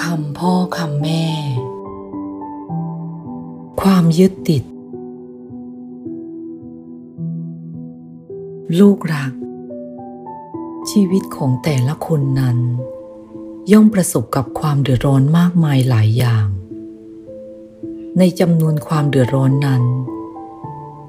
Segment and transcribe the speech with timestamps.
[0.00, 1.24] คำพ่อคำแม่
[3.80, 4.64] ความยึดติด
[8.78, 9.32] ลูกรัก
[10.90, 12.58] ชีวิตของแต่ละคนนั้น
[13.72, 16.46] ย่อมประสบกับความเดือดร้อนมากมายหลายอย่าง
[18.18, 19.82] ในจำนวนความเดือดร้อนนั้น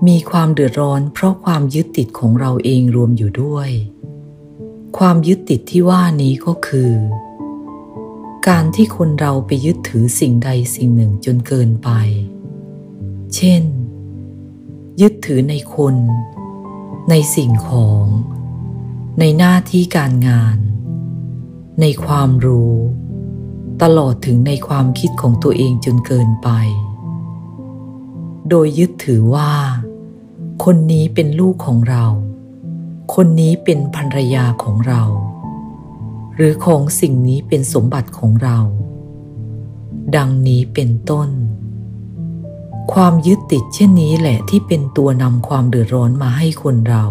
[0.08, 3.70] มีความเดือดร้อนเพราะความยึดติดของเราเองรวมอยู่ด้วย
[4.98, 6.92] ความยึดติดที่ว่านี้ก็คือ
[8.54, 11.90] การที่คนเราไปยึดถือสิ่งใดสิ่งหนึ่งจนเกินไป
[13.36, 13.64] เช่น
[15.02, 15.96] ยึดถือในคน
[17.10, 18.04] ในสิ่งของ
[19.20, 20.58] ในหน้าที่การงาน
[21.82, 22.76] ในความรู้
[23.82, 26.50] ตลอดถึงในความคิดของตัวเองจนเกินไป
[28.50, 29.52] โดยยึดถือว่า
[30.64, 32.06] คนนี้เป็นลูกของเรา
[33.16, 35.04] คนนี้เป็นภรรยาของเรา
[36.38, 38.58] หรือของสิ่งนี้เป็นสมบัติของเรา
[40.16, 41.30] ดังนี้เป็นต้น
[42.94, 47.06] ความยึดติดเช่นนี้แหละที่เป็นตัวนำความเดือดร้อนมาให้คนเรา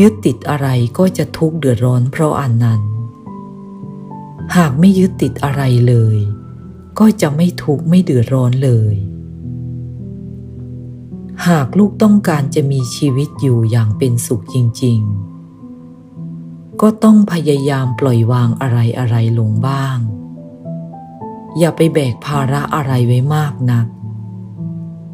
[0.00, 2.80] ยึดติดอะไรก็จะทุกข์เดือดร้อนเพราะอันนั้น
[4.56, 6.18] หากไม่ยึดติดอะไรเลย
[6.98, 8.94] ก็จะไม่ทุกข์ไม่เดือดร้อนเลย
[11.48, 15.37] หากลูกต้องการจะมีชีวิตอยู่อย่างเป็นสุขจริง ๆ
[16.82, 19.98] ก็ต้องพยายามปล่อยวางอะไรอะไรลงบ้าง
[21.58, 23.86] อย่าไปแบกภาระอะไรไว้มากนัก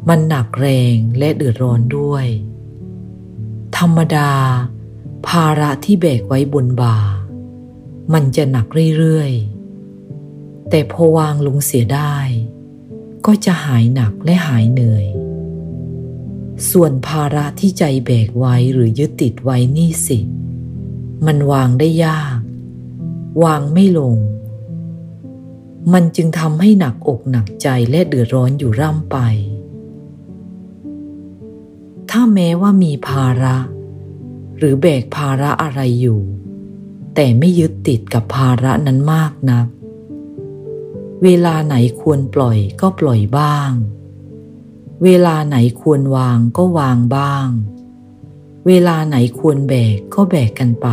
[0.09, 2.25] มันหนักแรงและเดือดร้อนด้วย
[3.77, 4.31] ธรรมดา
[5.27, 6.97] ภาระที่แบกไว้บนบ่า
[8.13, 12.15] มันจะหนักเรื่อยๆ แต่พอวางลงเสียได้
[13.25, 15.05] ก็จะหายหนักและหายเหนื่อย
[16.69, 20.19] ส่วนภาระที่ใจแบกไว้หรือยึดติดไว้นี่สิ
[21.25, 22.39] มันวางได้ยาก
[23.43, 24.17] วางไม่ลง
[25.93, 29.17] มันจึงทำให้หนักอกหนักใจและเดือดร้อนอยู่ร่ำไป
[32.09, 33.57] ถ้าแม้ว่ามีภาระ
[34.57, 36.21] หรือแบกภาระอะไรอยู่
[37.15, 39.67] แต่ไม่ยึดติดกับภาระนั้นมากนัก
[41.23, 43.71] เวลาไหนควรปล่อยก็ปล่อยบ้าง
[45.03, 47.47] เวลาไหนควรวางก็วางบ้าง
[48.69, 50.87] เวลาไหนควรแบกก็แบกกันไป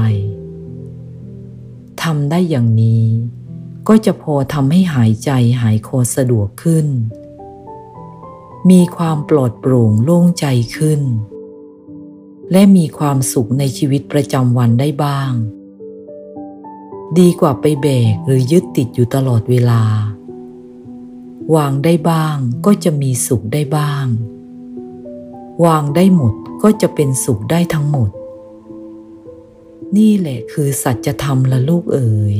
[2.02, 3.06] ทำได้อย่างนี้
[3.88, 6.86] ก็จะพอทำให้หายใจหายคอสะดวกขึ้น
[8.70, 10.46] มีความปลอดโปร่งโล่งใจ
[10.76, 11.00] ขึ้น
[12.52, 15.32] และมีความสุขในชีวิตประจำวันได้บ้าง
[17.18, 19.82] ดีกว่าไปแบกหรือยึดติดอยู่ตลอดเวลา
[21.54, 24.06] วางได้บ้างก็จะมีสุขได้บ้าง
[25.64, 28.10] วางได้หมดก็จะเป็นสุขได้ทั้งหมด
[29.96, 32.38] นี่แหละคือสัจธรรมละลูกเอ๋ย